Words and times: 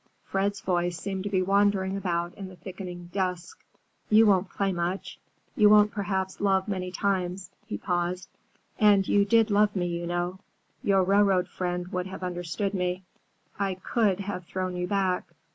Fred's 0.25 0.61
voice 0.61 0.97
seemed 0.97 1.25
to 1.25 1.29
be 1.29 1.43
wandering 1.43 1.95
about 1.95 2.33
in 2.33 2.47
the 2.49 2.55
thickening 2.55 3.11
dusk. 3.13 3.59
"You 4.09 4.25
won't 4.25 4.49
play 4.49 4.71
much. 4.71 5.19
You 5.55 5.69
won't, 5.69 5.91
perhaps, 5.91 6.41
love 6.41 6.67
many 6.67 6.89
times." 6.91 7.51
He 7.67 7.77
paused. 7.77 8.27
"And 8.79 9.07
you 9.07 9.25
did 9.25 9.51
love 9.51 9.75
me, 9.75 9.85
you 9.85 10.07
know. 10.07 10.39
Your 10.81 11.03
railroad 11.03 11.47
friend 11.47 11.87
would 11.89 12.07
have 12.07 12.23
understood 12.23 12.73
me. 12.73 13.03
I 13.59 13.75
could 13.75 14.21
have 14.21 14.45
thrown 14.47 14.75
you 14.75 14.87
back. 14.87 15.29